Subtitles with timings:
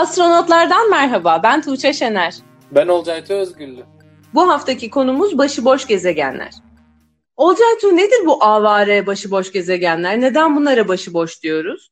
[0.00, 2.34] Astronotlardan merhaba, ben Tuğçe Şener.
[2.70, 3.84] Ben Olcay Özgüllü.
[4.34, 6.50] Bu haftaki konumuz başıboş gezegenler.
[7.36, 10.20] Olcay Tuğ nedir bu avare başıboş gezegenler?
[10.20, 11.90] Neden bunlara başıboş diyoruz?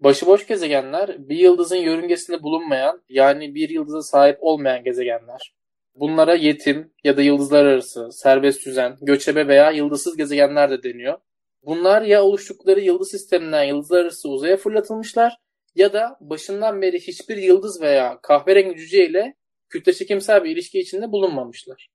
[0.00, 5.54] Başıboş gezegenler bir yıldızın yörüngesinde bulunmayan yani bir yıldıza sahip olmayan gezegenler.
[5.94, 11.18] Bunlara yetim ya da yıldızlar arası, serbest düzen, göçebe veya yıldızsız gezegenler de deniyor.
[11.62, 15.36] Bunlar ya oluştukları yıldız sisteminden yıldızlar arası uzaya fırlatılmışlar
[15.74, 19.34] ya da başından beri hiçbir yıldız veya kahverengi cüce ile
[19.68, 21.90] kütle çekimsel bir ilişki içinde bulunmamışlar.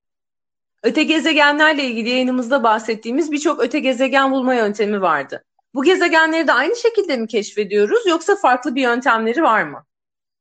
[0.84, 5.44] Öte gezegenlerle ilgili yayınımızda bahsettiğimiz birçok öte gezegen bulma yöntemi vardı.
[5.74, 9.86] Bu gezegenleri de aynı şekilde mi keşfediyoruz yoksa farklı bir yöntemleri var mı?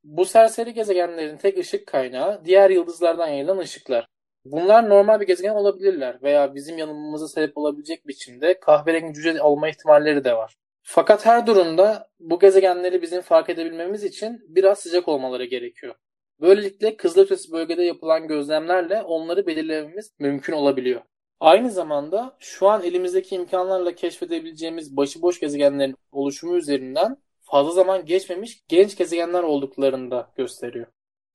[0.05, 4.07] Bu serseri gezegenlerin tek ışık kaynağı diğer yıldızlardan yayılan ışıklar.
[4.45, 10.25] Bunlar normal bir gezegen olabilirler veya bizim yanılmamıza sebep olabilecek biçimde kahverengi cüce olma ihtimalleri
[10.25, 10.57] de var.
[10.87, 15.95] Fakat her durumda bu gezegenleri bizim fark edebilmemiz için biraz sıcak olmaları gerekiyor.
[16.41, 21.01] Böylelikle kızılötesi bölgede yapılan gözlemlerle onları belirlememiz mümkün olabiliyor.
[21.41, 28.97] Aynı zamanda şu an elimizdeki imkanlarla keşfedebileceğimiz başıboş gezegenlerin oluşumu üzerinden fazla zaman geçmemiş genç
[28.97, 30.87] gezegenler olduklarını da gösteriyor.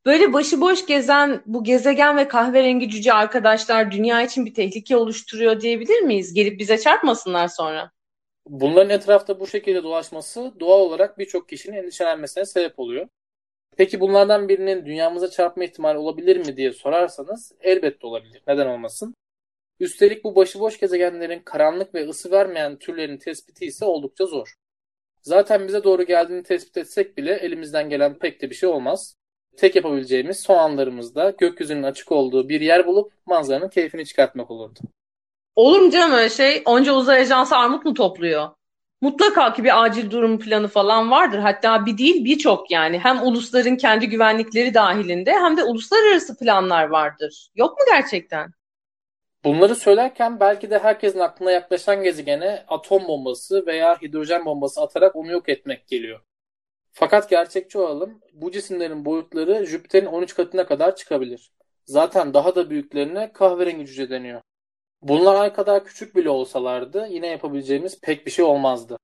[0.06, 6.02] Böyle başıboş gezen bu gezegen ve kahverengi cüce arkadaşlar dünya için bir tehlike oluşturuyor diyebilir
[6.02, 6.34] miyiz?
[6.34, 7.92] Gelip bize çarpmasınlar sonra.
[8.50, 13.08] Bunların etrafta bu şekilde dolaşması doğal olarak birçok kişinin endişelenmesine sebep oluyor.
[13.78, 18.42] Peki bunlardan birinin dünyamıza çarpma ihtimali olabilir mi diye sorarsanız elbette olabilir.
[18.48, 19.16] Neden olmasın?
[19.80, 24.54] Üstelik bu başıboş gezegenlerin karanlık ve ısı vermeyen türlerin tespiti ise oldukça zor.
[25.22, 29.16] Zaten bize doğru geldiğini tespit etsek bile elimizden gelen pek de bir şey olmaz.
[29.58, 34.80] Tek yapabileceğimiz son anlarımızda gökyüzünün açık olduğu bir yer bulup manzaranın keyfini çıkartmak olurdu.
[35.60, 36.62] Olur mu canım öyle şey?
[36.66, 38.50] Onca uzay ajansı armut mu topluyor?
[39.02, 41.40] Mutlaka ki bir acil durum planı falan vardır.
[41.40, 43.00] Hatta bir değil birçok yani.
[43.00, 47.50] Hem ulusların kendi güvenlikleri dahilinde hem de uluslararası planlar vardır.
[47.56, 48.52] Yok mu gerçekten?
[49.44, 55.32] Bunları söylerken belki de herkesin aklına yaklaşan gezegene atom bombası veya hidrojen bombası atarak onu
[55.32, 56.20] yok etmek geliyor.
[56.92, 61.52] Fakat gerçekçi olalım, bu cisimlerin boyutları Jüpiter'in 13 katına kadar çıkabilir.
[61.86, 64.42] Zaten daha da büyüklerine kahverengi cüce deniyor.
[65.02, 68.98] Bunlar ay kadar küçük bile olsalardı yine yapabileceğimiz pek bir şey olmazdı.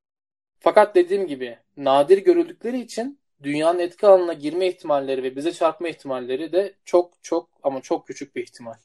[0.60, 6.52] Fakat dediğim gibi nadir görüldükleri için dünyanın etki alanına girme ihtimalleri ve bize çarpma ihtimalleri
[6.52, 8.76] de çok çok ama çok küçük bir ihtimal.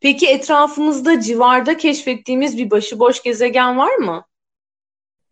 [0.00, 4.24] Peki etrafımızda civarda keşfettiğimiz bir başıboş gezegen var mı?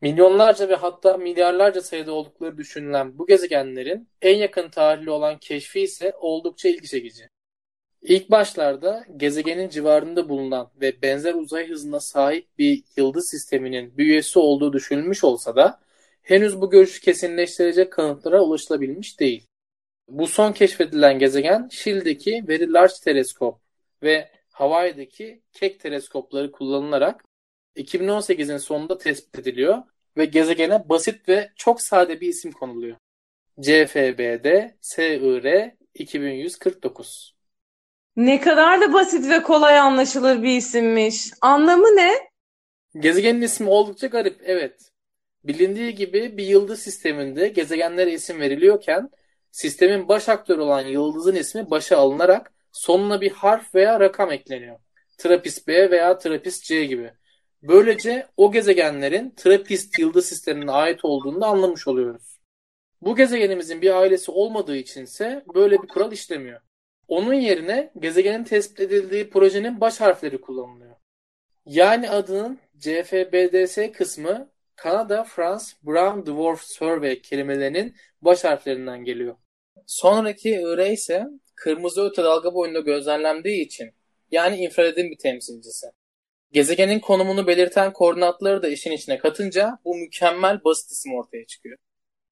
[0.01, 6.12] Milyonlarca ve hatta milyarlarca sayıda oldukları düşünülen bu gezegenlerin en yakın tarihli olan keşfi ise
[6.21, 7.28] oldukça ilgi çekici.
[8.03, 14.38] İlk başlarda gezegenin civarında bulunan ve benzer uzay hızına sahip bir yıldız sisteminin bir üyesi
[14.38, 15.81] olduğu düşünülmüş olsa da
[16.22, 19.47] henüz bu görüşü kesinleştirecek kanıtlara ulaşılabilmiş değil.
[20.09, 23.60] Bu son keşfedilen gezegen Şili'deki Very Large Teleskop
[24.03, 27.25] ve Hawaii'deki Keck teleskopları kullanılarak
[27.77, 29.83] 2018'in sonunda tespit ediliyor
[30.16, 32.97] ve gezegene basit ve çok sade bir isim konuluyor.
[33.60, 37.40] CFBD SIR 2149.
[38.16, 41.31] Ne kadar da basit ve kolay anlaşılır bir isimmiş.
[41.41, 42.31] Anlamı ne?
[42.98, 44.93] Gezegenin ismi oldukça garip, evet.
[45.44, 49.10] Bilindiği gibi bir yıldız sisteminde gezegenlere isim veriliyorken
[49.50, 54.78] sistemin baş aktörü olan yıldızın ismi başa alınarak sonuna bir harf veya rakam ekleniyor.
[55.19, 57.12] Trapist B veya Trapist C gibi.
[57.62, 62.41] Böylece o gezegenlerin Trapist yıldız sistemine ait olduğunu da anlamış oluyoruz.
[63.03, 66.60] Bu gezegenimizin bir ailesi olmadığı içinse böyle bir kural işlemiyor.
[67.10, 70.97] Onun yerine gezegenin tespit edildiği projenin baş harfleri kullanılıyor.
[71.66, 79.37] Yani adının CFBDS kısmı Kanada France Brown Dwarf Survey kelimelerinin baş harflerinden geliyor.
[79.87, 83.91] Sonraki IR ise kırmızı öte dalga boyunda gözlemlendiği için
[84.31, 85.86] yani infraredin bir temsilcisi.
[86.53, 91.78] Gezegenin konumunu belirten koordinatları da işin içine katınca bu mükemmel basit isim ortaya çıkıyor.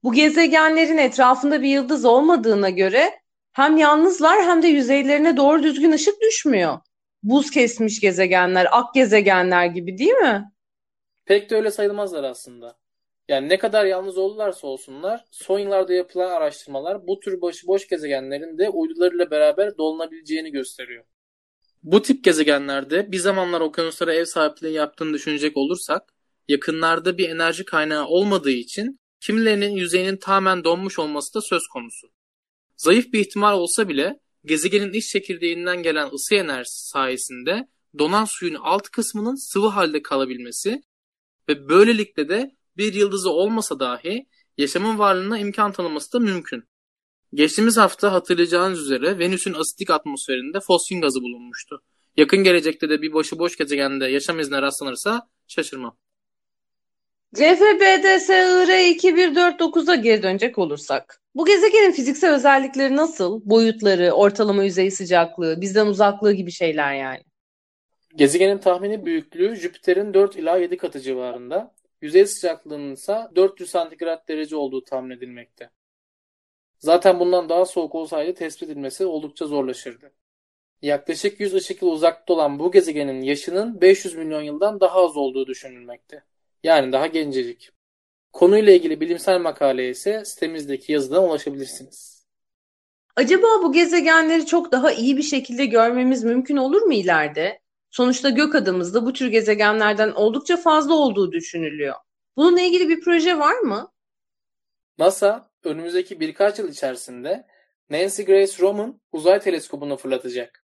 [0.03, 3.19] Bu gezegenlerin etrafında bir yıldız olmadığına göre
[3.53, 6.79] hem yalnızlar hem de yüzeylerine doğru düzgün ışık düşmüyor.
[7.23, 10.51] Buz kesmiş gezegenler, ak gezegenler gibi değil mi?
[11.25, 12.77] Pek de öyle sayılmazlar aslında.
[13.27, 18.69] Yani ne kadar yalnız olurlarsa olsunlar son yıllarda yapılan araştırmalar bu tür başıboş gezegenlerin de
[18.69, 21.03] uydularıyla beraber dolunabileceğini gösteriyor.
[21.83, 26.13] Bu tip gezegenlerde bir zamanlar okyanuslara ev sahipliği yaptığını düşünecek olursak
[26.47, 32.11] yakınlarda bir enerji kaynağı olmadığı için kimilerinin yüzeyinin tamamen donmuş olması da söz konusu.
[32.79, 37.67] Zayıf bir ihtimal olsa bile gezegenin iç çekirdeğinden gelen ısı enerjisi sayesinde
[37.99, 40.81] donan suyun alt kısmının sıvı halde kalabilmesi
[41.49, 44.27] ve böylelikle de bir yıldızı olmasa dahi
[44.57, 46.63] yaşamın varlığına imkan tanıması da mümkün.
[47.33, 51.83] Geçtiğimiz hafta hatırlayacağınız üzere Venüs'ün asitik atmosferinde fosfin gazı bulunmuştu.
[52.17, 55.97] Yakın gelecekte de bir başıboş gezegende yaşam izine rastlanırsa şaşırmam.
[57.35, 61.18] CFBDSIR 2149'a geri dönecek olursak.
[61.35, 63.41] Bu gezegenin fiziksel özellikleri nasıl?
[63.45, 67.23] Boyutları, ortalama yüzey sıcaklığı, bizden uzaklığı gibi şeyler yani.
[68.15, 71.75] Gezegenin tahmini büyüklüğü Jüpiter'in 4 ila 7 katı civarında.
[72.01, 75.69] Yüzey sıcaklığının ise 400 santigrat derece olduğu tahmin edilmekte.
[76.79, 80.11] Zaten bundan daha soğuk olsaydı tespit edilmesi oldukça zorlaşırdı.
[80.81, 85.47] Yaklaşık 100 ışık yılı uzakta olan bu gezegenin yaşının 500 milyon yıldan daha az olduğu
[85.47, 86.23] düşünülmekte.
[86.63, 87.71] Yani daha gencecik.
[88.33, 92.25] Konuyla ilgili bilimsel makaleye ise sitemizdeki yazıdan ulaşabilirsiniz.
[93.15, 97.59] Acaba bu gezegenleri çok daha iyi bir şekilde görmemiz mümkün olur mu ileride?
[97.89, 101.95] Sonuçta gök adımızda bu tür gezegenlerden oldukça fazla olduğu düşünülüyor.
[102.37, 103.91] Bununla ilgili bir proje var mı?
[104.97, 107.47] NASA önümüzdeki birkaç yıl içerisinde
[107.89, 110.65] Nancy Grace Roman uzay teleskobunu fırlatacak.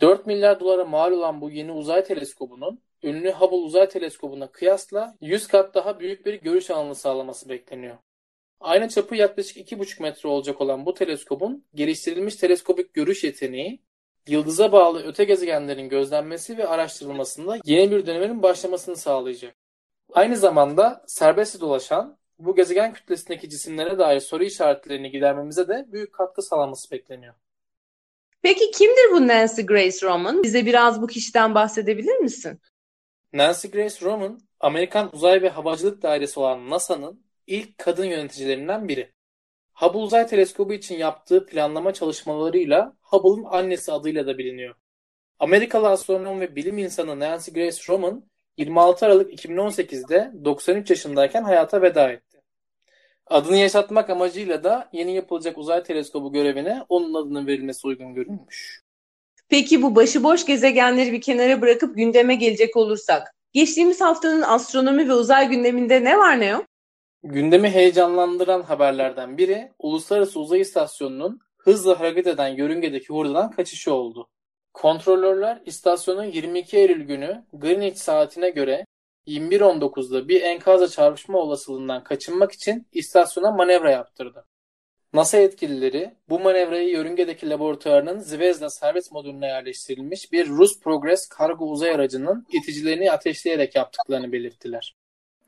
[0.00, 5.46] 4 milyar dolara mal olan bu yeni uzay teleskobunun ünlü Hubble Uzay Teleskobu'na kıyasla 100
[5.46, 7.96] kat daha büyük bir görüş alanı sağlaması bekleniyor.
[8.60, 13.82] Aynı çapı yaklaşık 2,5 metre olacak olan bu teleskobun geliştirilmiş teleskobik görüş yeteneği,
[14.28, 19.56] yıldıza bağlı öte gezegenlerin gözlenmesi ve araştırılmasında yeni bir dönemin başlamasını sağlayacak.
[20.12, 26.42] Aynı zamanda serbest dolaşan bu gezegen kütlesindeki cisimlere dair soru işaretlerini gidermemize de büyük katkı
[26.42, 27.34] sağlaması bekleniyor.
[28.42, 30.42] Peki kimdir bu Nancy Grace Roman?
[30.42, 32.60] Bize biraz bu kişiden bahsedebilir misin?
[33.34, 39.12] Nancy Grace Roman, Amerikan Uzay ve Havacılık Dairesi olan NASA'nın ilk kadın yöneticilerinden biri.
[39.72, 44.74] Hubble Uzay Teleskobu için yaptığı planlama çalışmalarıyla Hubble'ın annesi adıyla da biliniyor.
[45.38, 48.24] Amerikalı astronom ve bilim insanı Nancy Grace Roman
[48.56, 52.42] 26 Aralık 2018'de 93 yaşındayken hayata veda etti.
[53.26, 58.83] Adını yaşatmak amacıyla da yeni yapılacak uzay teleskobu görevine onun adının verilmesi uygun görülmüş.
[59.54, 65.48] Peki bu başıboş gezegenleri bir kenara bırakıp gündeme gelecek olursak, geçtiğimiz haftanın astronomi ve uzay
[65.48, 66.64] gündeminde ne var ne yok?
[67.22, 74.28] Gündemi heyecanlandıran haberlerden biri Uluslararası Uzay İstasyonu'nun hızla hareket eden yörüngedeki hurdadan kaçışı oldu.
[74.72, 78.86] Kontrolörler istasyonun 22 Eylül günü Greenwich saatine göre
[79.26, 84.44] 21.19'da bir enkazla çarpışma olasılığından kaçınmak için istasyona manevra yaptırdı.
[85.14, 91.90] NASA yetkilileri bu manevrayı yörüngedeki laboratuvarının Zvezda servis modülüne yerleştirilmiş bir Rus Progress kargo uzay
[91.90, 94.96] aracının iticilerini ateşleyerek yaptıklarını belirttiler.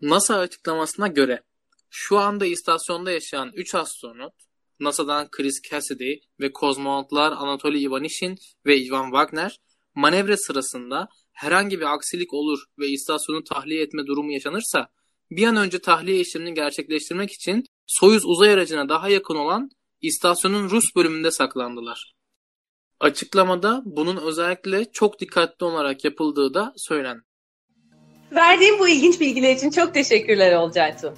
[0.03, 1.43] NASA açıklamasına göre
[1.91, 4.33] şu anda istasyonda yaşayan 3 astronot
[4.81, 9.61] NASA'dan Chris Cassidy ve kozmonotlar Anatoly Ivanishin ve Ivan Wagner
[9.95, 14.89] manevra sırasında herhangi bir aksilik olur ve istasyonu tahliye etme durumu yaşanırsa
[15.31, 20.97] bir an önce tahliye işlemini gerçekleştirmek için Soyuz uzay aracına daha yakın olan istasyonun Rus
[20.97, 22.15] bölümünde saklandılar.
[23.01, 27.23] Açıklamada bunun özellikle çok dikkatli olarak yapıldığı da söylendi.
[28.33, 31.15] Verdiğim bu ilginç bilgiler için çok teşekkürler Olcaytu.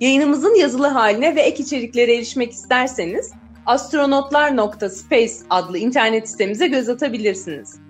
[0.00, 3.32] Yayınımızın yazılı haline ve ek içeriklere erişmek isterseniz
[3.66, 7.89] astronotlar.space adlı internet sitemize göz atabilirsiniz.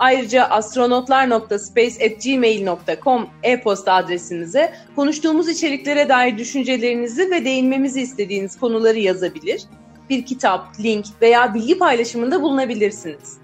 [0.00, 9.62] Ayrıca astronotlar.space@gmail.com e-posta adresimize konuştuğumuz içeriklere dair düşüncelerinizi ve değinmemizi istediğiniz konuları yazabilir,
[10.10, 13.38] bir kitap, link veya bilgi paylaşımında bulunabilirsiniz.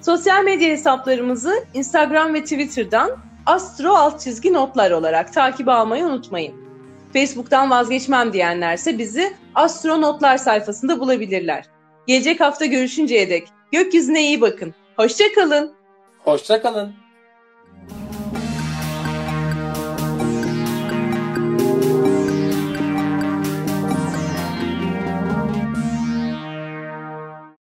[0.00, 3.10] Sosyal medya hesaplarımızı Instagram ve Twitter'dan
[3.46, 6.54] astro alt çizgi notlar olarak takip almayı unutmayın.
[7.12, 11.64] Facebook'tan vazgeçmem diyenlerse bizi Astronotlar sayfasında bulabilirler.
[12.06, 14.74] Gelecek hafta görüşünceye dek gökyüzüne iyi bakın.
[14.96, 15.81] Hoşçakalın.
[16.24, 17.01] Hoşçakalın.